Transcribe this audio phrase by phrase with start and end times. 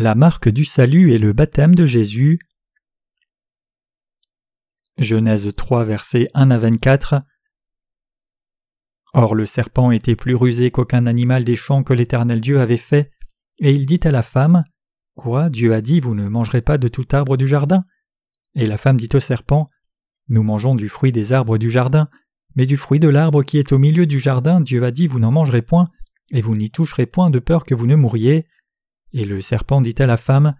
[0.00, 2.38] La marque du salut et le baptême de Jésus.
[4.96, 7.22] Genèse 3, versets 1 à 24.
[9.12, 13.10] Or le serpent était plus rusé qu'aucun animal des champs que l'Éternel Dieu avait fait,
[13.58, 14.62] et il dit à la femme
[15.16, 17.82] Quoi, Dieu a dit, vous ne mangerez pas de tout arbre du jardin?
[18.54, 19.68] Et la femme dit au serpent
[20.28, 22.08] Nous mangeons du fruit des arbres du jardin,
[22.54, 25.18] mais du fruit de l'arbre qui est au milieu du jardin, Dieu a dit, vous
[25.18, 25.88] n'en mangerez point,
[26.30, 28.46] et vous n'y toucherez point de peur que vous ne mouriez.
[29.12, 30.54] Et le serpent dit à la femme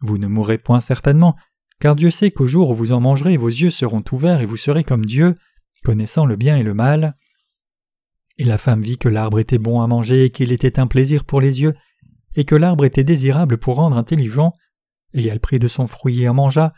[0.00, 1.36] Vous ne mourrez point certainement,
[1.80, 4.56] car Dieu sait qu'au jour où vous en mangerez, vos yeux seront ouverts et vous
[4.56, 5.36] serez comme Dieu,
[5.84, 7.16] connaissant le bien et le mal.
[8.38, 11.24] Et la femme vit que l'arbre était bon à manger et qu'il était un plaisir
[11.24, 11.74] pour les yeux,
[12.34, 14.54] et que l'arbre était désirable pour rendre intelligent,
[15.12, 16.72] et elle prit de son fruit et en mangea,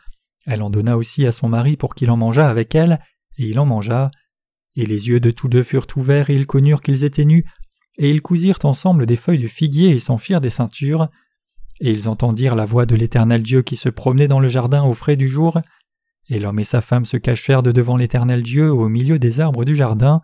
[0.46, 3.00] elle en donna aussi à son mari pour qu'il en mangeât avec elle,
[3.38, 4.10] et il en mangea.
[4.74, 7.44] Et les yeux de tous deux furent ouverts et ils connurent qu'ils étaient nus,
[7.98, 11.08] et ils cousirent ensemble des feuilles de figuier et s'en firent des ceintures.
[11.80, 14.94] Et ils entendirent la voix de l'Éternel Dieu qui se promenait dans le jardin au
[14.94, 15.60] frais du jour.
[16.28, 19.64] Et l'homme et sa femme se cachèrent de devant l'Éternel Dieu au milieu des arbres
[19.64, 20.22] du jardin.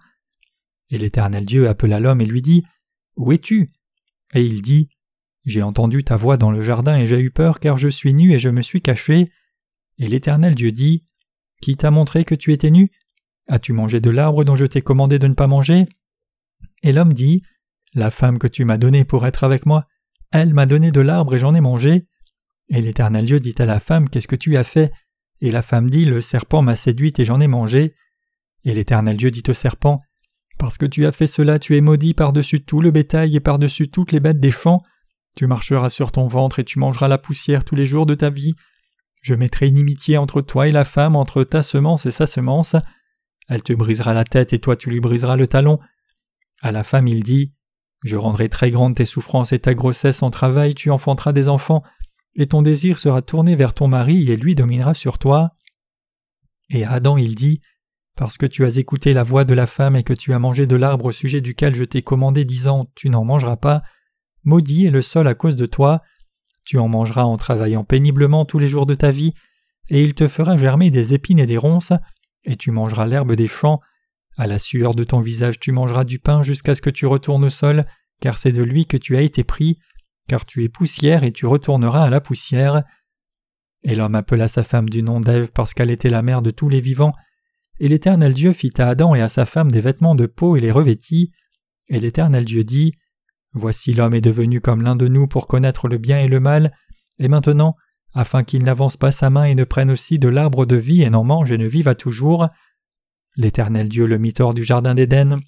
[0.91, 2.65] Et l'Éternel Dieu appela l'homme et lui dit
[3.17, 3.69] Où es-tu?
[4.35, 4.89] Et il dit
[5.45, 8.33] J'ai entendu ta voix dans le jardin et j'ai eu peur car je suis nu
[8.33, 9.31] et je me suis caché.
[9.99, 11.05] Et l'Éternel Dieu dit
[11.61, 12.91] Qui t'a montré que tu étais nu?
[13.49, 15.87] As-tu mangé de l'arbre dont je t'ai commandé de ne pas manger?
[16.83, 17.43] Et l'homme dit
[17.95, 19.87] la femme que tu m'as donnée pour être avec moi,
[20.31, 22.07] elle m'a donné de l'arbre et j'en ai mangé.
[22.69, 24.93] Et l'Éternel Dieu dit à la femme Qu'est-ce que tu as fait?
[25.41, 27.95] Et la femme dit Le serpent m'a séduite et j'en ai mangé.
[28.65, 30.03] Et l'Éternel Dieu dit au serpent
[30.59, 33.89] Parce que tu as fait cela, tu es maudit par-dessus tout le bétail et par-dessus
[33.89, 34.83] toutes les bêtes des champs.
[35.37, 38.29] Tu marcheras sur ton ventre et tu mangeras la poussière tous les jours de ta
[38.29, 38.55] vie.
[39.23, 42.77] Je mettrai inimitié entre toi et la femme, entre ta semence et sa semence.
[43.49, 45.79] Elle te brisera la tête et toi tu lui briseras le talon.
[46.61, 47.55] À la femme il dit
[48.05, 51.83] je rendrai très grandes tes souffrances et ta grossesse en travail, tu enfanteras des enfants,
[52.37, 55.51] et ton désir sera tourné vers ton mari, et lui dominera sur toi.
[56.71, 57.61] Et Adam il dit
[58.17, 60.67] Parce que tu as écouté la voix de la femme et que tu as mangé
[60.67, 63.83] de l'arbre au sujet duquel je t'ai commandé, disant Tu n'en mangeras pas,
[64.45, 66.03] maudit est le sol à cause de toi,
[66.65, 69.35] tu en mangeras en travaillant péniblement tous les jours de ta vie,
[69.89, 71.93] et il te fera germer des épines et des ronces,
[72.45, 73.81] et tu mangeras l'herbe des champs,
[74.39, 77.45] à la sueur de ton visage tu mangeras du pain jusqu'à ce que tu retournes
[77.45, 77.85] au sol,
[78.21, 79.79] car c'est de lui que tu as été pris,
[80.29, 82.85] car tu es poussière et tu retourneras à la poussière.
[83.83, 86.69] Et l'homme appela sa femme du nom d'Ève parce qu'elle était la mère de tous
[86.69, 87.13] les vivants,
[87.81, 90.61] et l'Éternel Dieu fit à Adam et à sa femme des vêtements de peau et
[90.61, 91.33] les revêtit.
[91.89, 92.93] Et l'Éternel Dieu dit
[93.55, 96.73] Voici l'homme est devenu comme l'un de nous pour connaître le bien et le mal,
[97.19, 97.77] et maintenant,
[98.15, 101.11] afin qu'il n'avance pas sa main et ne prenne aussi de l'arbre de vie et
[101.11, 102.49] n'en mange et ne vive à toujours,
[103.39, 105.39] L'Éternel Dieu le mit hors du jardin d'Éden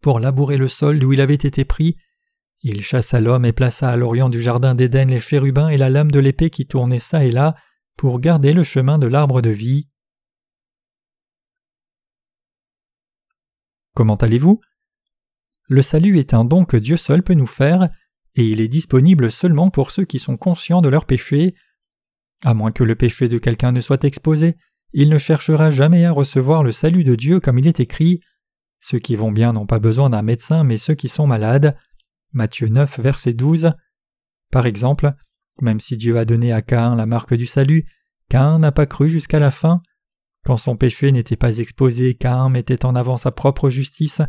[0.00, 1.98] pour labourer le sol d'où il avait été pris.
[2.62, 6.10] Il chassa l'homme et plaça à l'orient du jardin d'Éden les chérubins et la lame
[6.10, 7.56] de l'épée qui tournait çà et là
[7.98, 9.90] pour garder le chemin de l'arbre de vie.
[13.94, 14.62] Comment allez-vous?
[15.68, 17.90] Le salut est un don que Dieu seul peut nous faire,
[18.34, 21.54] et il est disponible seulement pour ceux qui sont conscients de leur péché.
[22.44, 24.56] À moins que le péché de quelqu'un ne soit exposé,
[24.92, 28.20] il ne cherchera jamais à recevoir le salut de Dieu comme il est écrit.
[28.80, 31.76] Ceux qui vont bien n'ont pas besoin d'un médecin, mais ceux qui sont malades.
[32.32, 33.72] Matthieu 9, verset 12.
[34.50, 35.12] Par exemple,
[35.60, 37.86] même si Dieu a donné à Caïn la marque du salut,
[38.28, 39.82] Caïn n'a pas cru jusqu'à la fin.
[40.44, 44.22] Quand son péché n'était pas exposé, Caïn mettait en avant sa propre justice,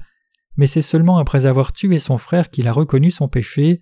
[0.58, 3.80] mais c'est seulement après avoir tué son frère qu'il a reconnu son péché.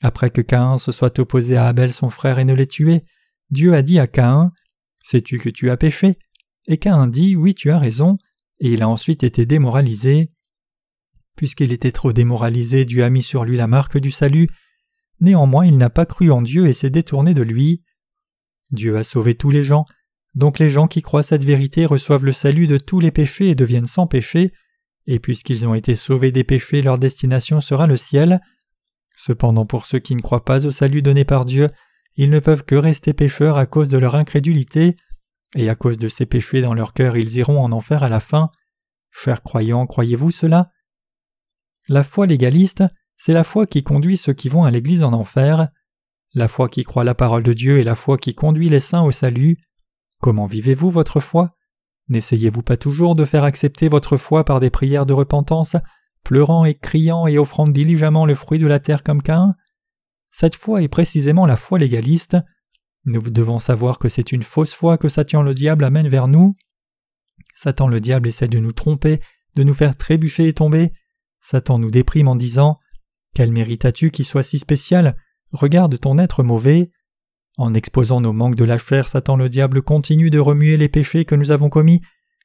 [0.00, 3.04] Après que Caïn se soit opposé à Abel son frère et ne l'ait tué,
[3.50, 4.52] Dieu a dit à Caïn
[5.02, 6.18] Sais-tu que tu as péché?
[6.66, 8.18] Et Caïn dit Oui, tu as raison,
[8.60, 10.30] et il a ensuite été démoralisé.
[11.36, 14.48] Puisqu'il était trop démoralisé, Dieu a mis sur lui la marque du salut.
[15.20, 17.82] Néanmoins, il n'a pas cru en Dieu et s'est détourné de lui.
[18.70, 19.84] Dieu a sauvé tous les gens,
[20.34, 23.54] donc les gens qui croient cette vérité reçoivent le salut de tous les péchés et
[23.54, 24.52] deviennent sans péché,
[25.06, 28.40] et puisqu'ils ont été sauvés des péchés, leur destination sera le ciel.
[29.16, 31.68] Cependant pour ceux qui ne croient pas au salut donné par Dieu,
[32.16, 34.96] ils ne peuvent que rester pécheurs à cause de leur incrédulité,
[35.54, 38.20] et à cause de ces péchés dans leur cœur ils iront en enfer à la
[38.20, 38.50] fin.
[39.10, 40.70] Chers croyants, croyez-vous cela?
[41.88, 42.84] La foi légaliste,
[43.16, 45.68] c'est la foi qui conduit ceux qui vont à l'Église en enfer.
[46.34, 49.02] La foi qui croit la parole de Dieu est la foi qui conduit les saints
[49.02, 49.58] au salut.
[50.20, 51.54] Comment vivez-vous votre foi?
[52.08, 55.76] N'essayez-vous pas toujours de faire accepter votre foi par des prières de repentance,
[56.24, 59.54] pleurant et criant et offrant diligemment le fruit de la terre comme Cain
[60.32, 62.38] cette foi est précisément la foi légaliste.
[63.04, 66.56] Nous devons savoir que c'est une fausse foi que Satan le diable amène vers nous.
[67.54, 69.20] Satan le diable essaie de nous tromper,
[69.56, 70.92] de nous faire trébucher et tomber.
[71.42, 72.78] Satan nous déprime en disant
[73.34, 75.16] Quel mérite as-tu qui soit si spécial?
[75.52, 76.90] Regarde ton être mauvais.
[77.58, 81.26] En exposant nos manques de la chair, Satan le diable continue de remuer les péchés
[81.26, 82.00] que nous avons commis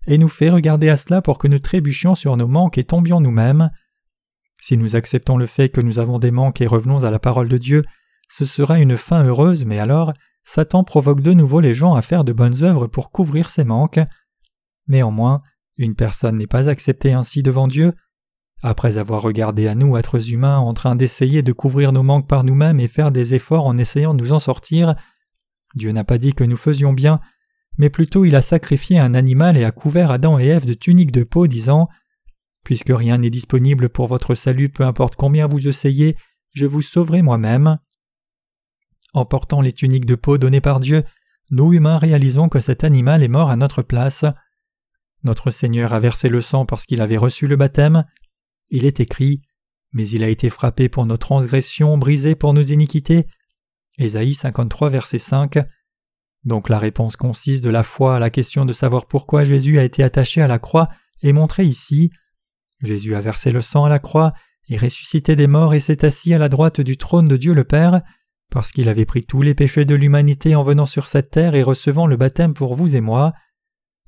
[0.07, 3.21] et nous fait regarder à cela pour que nous trébuchions sur nos manques et tombions
[3.21, 3.71] nous-mêmes.
[4.67, 7.47] Si nous acceptons le fait que nous avons des manques et revenons à la parole
[7.47, 7.85] de Dieu,
[8.27, 10.11] ce sera une fin heureuse, mais alors
[10.43, 14.01] Satan provoque de nouveau les gens à faire de bonnes œuvres pour couvrir ces manques.
[14.89, 15.41] Néanmoins,
[15.77, 17.93] une personne n'est pas acceptée ainsi devant Dieu.
[18.61, 22.43] Après avoir regardé à nous, êtres humains, en train d'essayer de couvrir nos manques par
[22.43, 24.95] nous-mêmes et faire des efforts en essayant de nous en sortir,
[25.75, 27.21] Dieu n'a pas dit que nous faisions bien,
[27.77, 31.13] mais plutôt il a sacrifié un animal et a couvert Adam et Ève de tuniques
[31.13, 31.87] de peau, disant
[32.67, 36.17] Puisque rien n'est disponible pour votre salut, peu importe combien vous essayez,
[36.51, 37.77] je vous sauverai moi-même.
[39.13, 41.05] En portant les tuniques de peau données par Dieu,
[41.49, 44.25] nous humains réalisons que cet animal est mort à notre place.
[45.23, 48.03] Notre Seigneur a versé le sang parce qu'il avait reçu le baptême.
[48.69, 49.43] Il est écrit
[49.93, 53.27] Mais il a été frappé pour nos transgressions, brisé pour nos iniquités.
[53.97, 55.57] Ésaïe 53, verset 5.
[56.43, 59.85] Donc la réponse concise de la foi à la question de savoir pourquoi Jésus a
[59.85, 60.89] été attaché à la croix
[61.23, 62.11] est montrée ici.
[62.83, 64.33] Jésus a versé le sang à la croix
[64.69, 67.63] et ressuscité des morts et s'est assis à la droite du trône de Dieu le
[67.63, 68.01] Père,
[68.51, 71.63] parce qu'il avait pris tous les péchés de l'humanité en venant sur cette terre et
[71.63, 73.33] recevant le baptême pour vous et moi.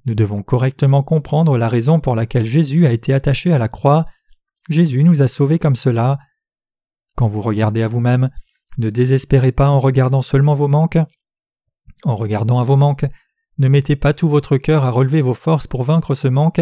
[0.06, 4.06] Nous devons correctement comprendre la raison pour laquelle Jésus a été attaché à la croix.
[4.70, 6.20] Jésus nous a sauvés comme cela.
[7.16, 8.30] Quand vous regardez à vous-même,
[8.78, 11.00] ne désespérez pas en regardant seulement vos manques.
[12.04, 13.06] En regardant à vos manques,
[13.58, 16.62] ne mettez pas tout votre cœur à relever vos forces pour vaincre ce manque.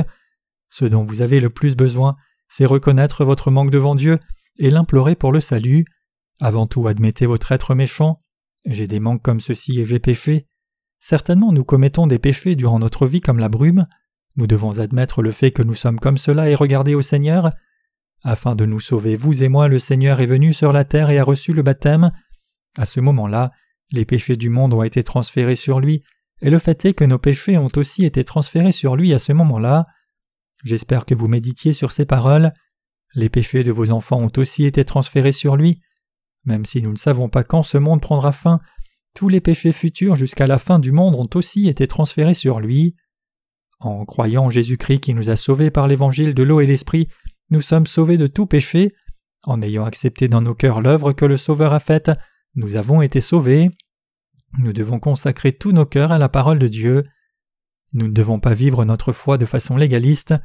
[0.70, 2.16] Ce dont vous avez le plus besoin,
[2.50, 4.20] c'est reconnaître votre manque devant Dieu
[4.60, 5.86] et l'implorer pour le salut.
[6.40, 8.22] Avant tout, admettez votre être méchant.
[8.66, 10.48] J'ai des manques comme ceci et j'ai péché.
[11.00, 13.88] Certainement nous commettons des péchés durant notre vie comme la brume.
[14.36, 17.52] Nous devons admettre le fait que nous sommes comme cela et regarder au Seigneur.
[18.24, 21.20] Afin de nous sauver, vous et moi, le Seigneur est venu sur la terre et
[21.20, 22.12] a reçu le baptême.
[22.78, 23.52] À ce moment-là,
[23.92, 26.04] les péchés du monde ont été transférés sur lui,
[26.42, 29.34] et le fait est que nos péchés ont aussi été transférés sur lui à ce
[29.34, 29.88] moment-là.
[30.64, 32.54] J'espère que vous méditiez sur ces paroles.
[33.14, 35.82] Les péchés de vos enfants ont aussi été transférés sur lui.
[36.46, 38.60] Même si nous ne savons pas quand ce monde prendra fin,
[39.14, 42.96] tous les péchés futurs jusqu'à la fin du monde ont aussi été transférés sur lui.
[43.80, 47.08] En croyant en Jésus-Christ qui nous a sauvés par l'évangile de l'eau et l'esprit,
[47.50, 48.94] nous sommes sauvés de tout péché.
[49.44, 52.12] En ayant accepté dans nos cœurs l'œuvre que le Sauveur a faite,
[52.56, 53.70] nous avons été sauvés.
[54.58, 57.04] Nous devons consacrer tous nos cœurs à la parole de Dieu.
[57.94, 60.36] Nous ne devons pas vivre notre foi de façon légaliste.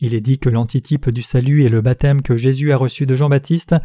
[0.00, 3.16] Il est dit que l'antitype du salut est le baptême que Jésus a reçu de
[3.16, 3.76] Jean-Baptiste.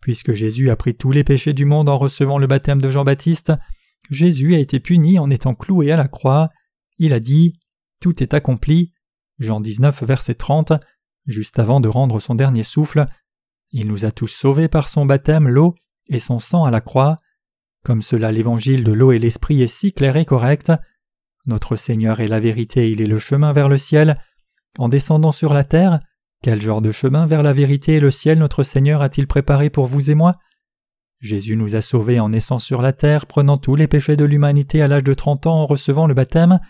[0.00, 3.52] Puisque Jésus a pris tous les péchés du monde en recevant le baptême de Jean-Baptiste,
[4.08, 6.50] Jésus a été puni en étant cloué à la croix.
[6.98, 7.58] Il a dit
[8.00, 8.92] Tout est accompli.
[9.38, 10.72] Jean 19, verset 30,
[11.26, 13.06] juste avant de rendre son dernier souffle.
[13.72, 15.74] Il nous a tous sauvés par son baptême, l'eau
[16.08, 17.20] et son sang à la croix.
[17.84, 20.72] Comme cela, l'évangile de l'eau et l'esprit est si clair et correct.
[21.46, 24.20] Notre Seigneur est la vérité, il est le chemin vers le ciel.
[24.78, 26.00] En descendant sur la terre,
[26.42, 29.86] quel genre de chemin vers la vérité et le ciel notre Seigneur a-t-il préparé pour
[29.86, 30.38] vous et moi?
[31.20, 34.80] Jésus nous a sauvés en naissant sur la terre, prenant tous les péchés de l'humanité
[34.80, 36.60] à l'âge de trente ans en recevant le baptême,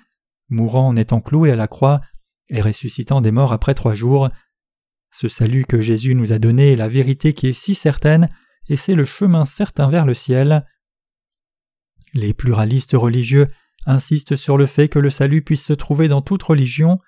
[0.49, 2.01] mourant en étant cloué à la croix,
[2.49, 4.29] et ressuscitant des morts après trois jours.
[5.13, 8.29] Ce salut que Jésus nous a donné est la vérité qui est si certaine,
[8.69, 10.67] et c'est le chemin certain vers le ciel.
[12.13, 13.49] Les pluralistes religieux
[13.87, 16.99] insistent sur le fait que le salut puisse se trouver dans toute religion,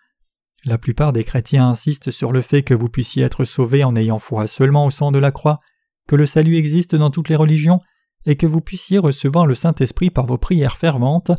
[0.65, 4.21] la plupart des chrétiens insistent sur le fait que vous puissiez être sauvés en ayant
[4.21, 5.59] foi seulement au sang de la croix,
[6.07, 7.81] que le salut existe dans toutes les religions,
[8.27, 11.33] et que vous puissiez recevoir le Saint-Esprit par vos prières ferventes,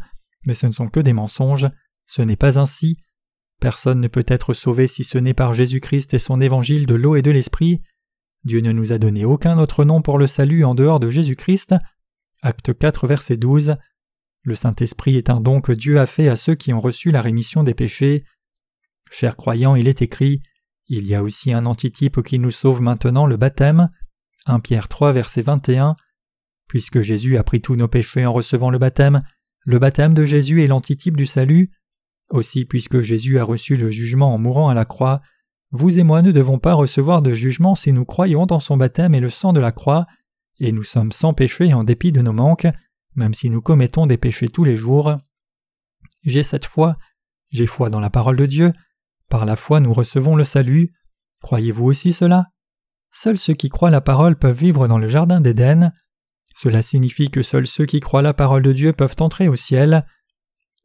[0.46, 1.70] mais ce ne sont que des mensonges,
[2.06, 2.98] ce n'est pas ainsi.
[3.62, 7.16] Personne ne peut être sauvé si ce n'est par Jésus-Christ et son évangile de l'eau
[7.16, 7.82] et de l'Esprit.
[8.44, 11.75] Dieu ne nous a donné aucun autre nom pour le salut en dehors de Jésus-Christ.
[12.42, 13.78] Acte 4, verset 12.
[14.43, 17.21] Le Saint-Esprit est un don que Dieu a fait à ceux qui ont reçu la
[17.21, 18.25] rémission des péchés.
[19.09, 20.41] Chers croyants, il est écrit
[20.88, 23.89] Il y a aussi un antitype qui nous sauve maintenant le baptême.
[24.45, 25.95] 1 Pierre 3, verset 21.
[26.67, 29.23] Puisque Jésus a pris tous nos péchés en recevant le baptême,
[29.65, 31.71] le baptême de Jésus est l'antitype du salut.
[32.29, 35.21] Aussi, puisque Jésus a reçu le jugement en mourant à la croix,
[35.71, 39.15] vous et moi ne devons pas recevoir de jugement si nous croyons dans son baptême
[39.15, 40.05] et le sang de la croix,
[40.59, 42.67] et nous sommes sans péché en dépit de nos manques,
[43.15, 45.17] même si nous commettons des péchés tous les jours.
[46.24, 46.98] J'ai cette foi,
[47.50, 48.74] j'ai foi dans la parole de Dieu,
[49.29, 50.93] par la foi nous recevons le salut.
[51.41, 52.48] Croyez-vous aussi cela?
[53.12, 55.91] Seuls ceux qui croient la parole peuvent vivre dans le jardin d'Éden.
[56.55, 60.05] Cela signifie que seuls ceux qui croient la parole de Dieu peuvent entrer au ciel.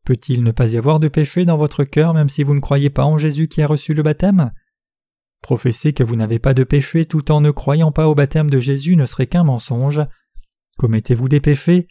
[0.04, 2.90] Peut-il ne pas y avoir de péché dans votre cœur même si vous ne croyez
[2.90, 4.50] pas en Jésus qui a reçu le baptême?
[5.42, 8.60] Professer que vous n'avez pas de péché tout en ne croyant pas au baptême de
[8.60, 10.00] Jésus ne serait qu'un mensonge.
[10.78, 11.86] Commettez-vous des péchés?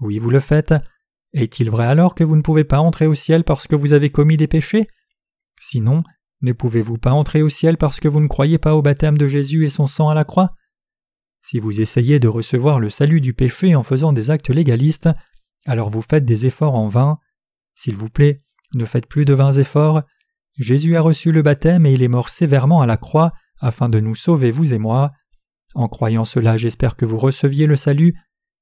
[0.00, 0.74] Oui, vous le faites.
[1.32, 4.10] Est-il vrai alors que vous ne pouvez pas entrer au ciel parce que vous avez
[4.10, 4.88] commis des péchés?
[5.60, 6.02] Sinon,
[6.42, 9.28] ne pouvez-vous pas entrer au ciel parce que vous ne croyez pas au baptême de
[9.28, 10.54] Jésus et son sang à la croix?
[11.42, 15.08] Si vous essayez de recevoir le salut du péché en faisant des actes légalistes,
[15.66, 17.18] alors vous faites des efforts en vain.
[17.74, 18.42] S'il vous plaît,
[18.74, 20.02] ne faites plus de vains efforts.
[20.58, 24.00] Jésus a reçu le baptême et il est mort sévèrement à la croix afin de
[24.00, 25.12] nous sauver, vous et moi.
[25.74, 28.14] En croyant cela, j'espère que vous receviez le salut.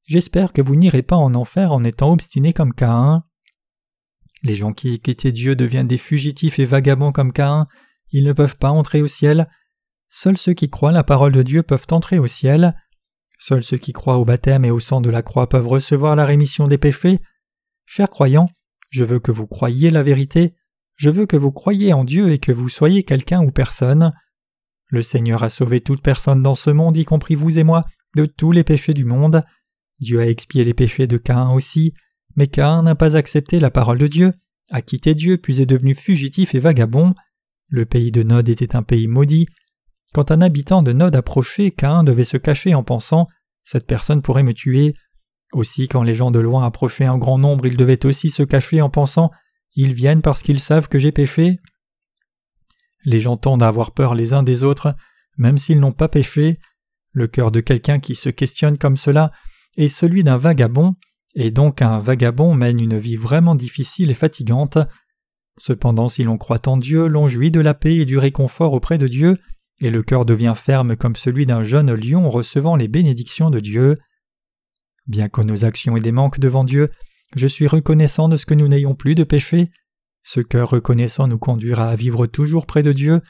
[0.04, 3.25] J'espère que vous n'irez pas en enfer en étant obstiné comme Caïn.
[4.42, 7.68] Les gens qui quittaient Dieu deviennent des fugitifs et vagabonds comme Caïn.
[8.11, 9.49] Ils ne peuvent pas entrer au ciel.
[10.11, 12.75] Seuls ceux qui croient la parole de Dieu peuvent entrer au ciel.
[13.38, 16.26] Seuls ceux qui croient au baptême et au sang de la croix peuvent recevoir la
[16.26, 17.21] rémission des péchés.
[17.87, 18.50] Chers croyants,
[18.90, 20.54] je veux que vous croyiez la vérité.
[20.97, 24.12] Je veux que vous croyiez en Dieu et que vous soyez quelqu'un ou personne.
[24.88, 28.26] Le Seigneur a sauvé toute personne dans ce monde, y compris vous et moi, de
[28.26, 29.42] tous les péchés du monde.
[30.02, 31.94] Dieu a expié les péchés de Caïn aussi,
[32.37, 34.32] mais Caïn n'a pas accepté la parole de Dieu,
[34.71, 37.14] a quitté Dieu puis est devenu fugitif et vagabond.
[37.68, 39.47] Le pays de Nod était un pays maudit.
[40.12, 43.28] Quand un habitant de Nod approchait, Caïn devait se cacher en pensant
[43.64, 44.94] Cette personne pourrait me tuer.
[45.52, 48.82] Aussi, quand les gens de loin approchaient en grand nombre, ils devaient aussi se cacher
[48.82, 49.30] en pensant
[49.75, 51.61] Ils viennent parce qu'ils savent que j'ai péché.
[53.04, 54.94] Les gens tendent à avoir peur les uns des autres,
[55.37, 56.59] même s'ils n'ont pas péché.
[57.12, 59.32] Le cœur de quelqu'un qui se questionne comme cela
[59.76, 60.95] est celui d'un vagabond,
[61.35, 64.79] et donc un vagabond mène une vie vraiment difficile et fatigante.
[65.59, 68.99] Cependant, si l'on croit en Dieu, l'on jouit de la paix et du réconfort auprès
[68.99, 69.38] de Dieu,
[69.81, 73.99] et le cœur devient ferme comme celui d'un jeune lion recevant les bénédictions de Dieu.
[75.07, 76.91] Bien que nos actions aient des manques devant Dieu,
[77.35, 79.71] je suis reconnaissant de ce que nous n'ayons plus de péché,
[80.25, 83.21] ce cœur reconnaissant nous conduira à vivre toujours près de Dieu.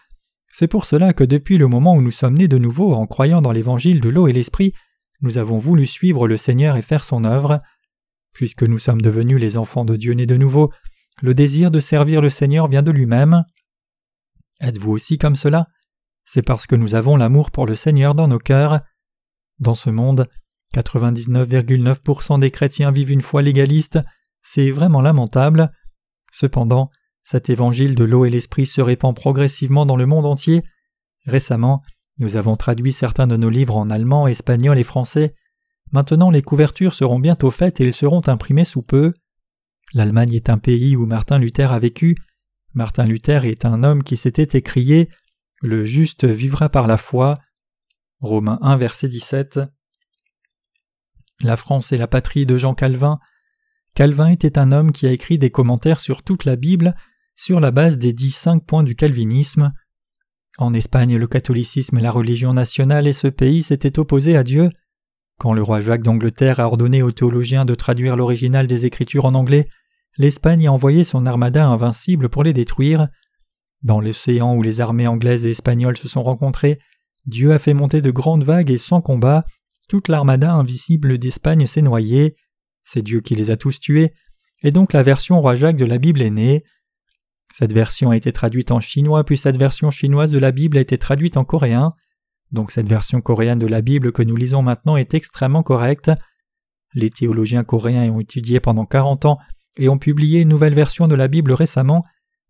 [0.51, 3.41] C'est pour cela que depuis le moment où nous sommes nés de nouveau en croyant
[3.41, 4.75] dans l'évangile de l'eau et l'esprit,
[5.23, 7.63] nous avons voulu suivre le Seigneur et faire son œuvre.
[8.33, 10.73] Puisque nous sommes devenus les enfants de Dieu nés de nouveau,
[11.21, 13.45] le désir de servir le Seigneur vient de lui-même.
[14.61, 15.67] Êtes-vous aussi comme cela?
[16.25, 18.81] C'est parce que nous avons l'amour pour le Seigneur dans nos cœurs.
[19.59, 20.29] Dans ce monde,
[20.75, 23.99] 99,9% des chrétiens vivent une foi légaliste,
[24.41, 25.73] c'est vraiment lamentable.
[26.33, 26.91] Cependant,
[27.23, 30.63] cet évangile de l'eau et l'esprit se répand progressivement dans le monde entier.
[31.27, 31.83] Récemment,
[32.19, 35.35] nous avons traduit certains de nos livres en allemand, espagnol et français.
[35.93, 39.13] Maintenant les couvertures seront bientôt faites et ils seront imprimés sous peu.
[39.95, 42.17] L'Allemagne est un pays où Martin Luther a vécu.
[42.75, 45.11] Martin Luther est un homme qui s'était écrié
[45.61, 47.39] Le juste vivra par la foi.
[48.21, 49.61] Romains 1 verset 17.
[51.41, 53.19] La France est la patrie de Jean Calvin.
[53.95, 56.95] Calvin était un homme qui a écrit des commentaires sur toute la Bible
[57.37, 59.73] sur la base des dix cinq points du calvinisme.
[60.59, 64.71] En Espagne, le catholicisme est la religion nationale et ce pays s'était opposé à Dieu.
[65.39, 69.35] Quand le roi Jacques d'Angleterre a ordonné aux théologiens de traduire l'original des Écritures en
[69.35, 69.69] anglais,
[70.19, 73.09] l'Espagne a envoyé son armada invincible pour les détruire.
[73.83, 76.79] Dans l'océan où les armées anglaises et espagnoles se sont rencontrées,
[77.27, 79.45] Dieu a fait monter de grandes vagues et sans combat,
[79.89, 82.37] toute l'armada invisible d'Espagne s'est noyée.
[82.85, 84.13] C'est Dieu qui les a tous tués,
[84.63, 86.65] et donc la version roi Jacques de la Bible est née.
[87.53, 90.81] Cette version a été traduite en chinois, puis cette version chinoise de la Bible a
[90.81, 91.93] été traduite en coréen.
[92.51, 96.11] Donc cette version coréenne de la Bible que nous lisons maintenant est extrêmement correcte.
[96.95, 99.39] Les théologiens coréens ont étudié pendant 40 ans
[99.77, 102.05] et ont publié une nouvelle version de la Bible récemment,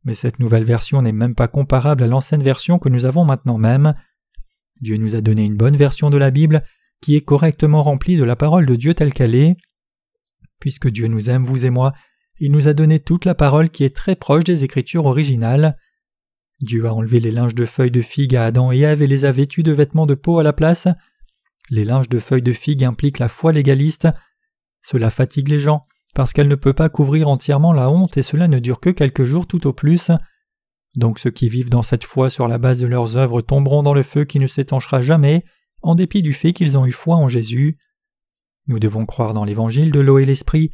[0.05, 3.59] mais cette nouvelle version n'est même pas comparable à l'ancienne version que nous avons maintenant
[3.59, 3.95] même.
[4.81, 6.65] Dieu nous a donné une bonne version de la Bible
[7.01, 9.57] qui est correctement remplie de la parole de Dieu telle qu'elle est.
[10.59, 11.93] Puisque Dieu nous aime, vous et moi,
[12.45, 15.79] il nous a donné toute la parole qui est très proche des Écritures originales.
[16.61, 19.25] Dieu a enlevé les linges de feuilles de figue à Adam et Ève et les
[19.25, 20.89] a vêtus de vêtements de peau à la place.
[21.71, 24.09] Les linges de feuilles de figue impliquent la foi légaliste.
[24.83, 28.49] Cela fatigue les gens, parce qu'elle ne peut pas couvrir entièrement la honte et cela
[28.49, 30.11] ne dure que quelques jours tout au plus.
[30.97, 33.95] Donc ceux qui vivent dans cette foi sur la base de leurs œuvres tomberont dans
[33.95, 35.45] le feu qui ne s'étanchera jamais,
[35.81, 37.79] en dépit du fait qu'ils ont eu foi en Jésus.
[38.67, 40.73] Nous devons croire dans l'évangile de l'eau et l'esprit.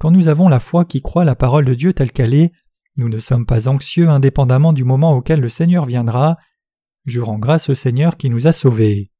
[0.00, 2.52] Quand nous avons la foi qui croit la parole de Dieu telle qu'elle est,
[2.96, 6.38] nous ne sommes pas anxieux indépendamment du moment auquel le Seigneur viendra.
[7.04, 9.10] Je rends grâce au Seigneur qui nous a sauvés.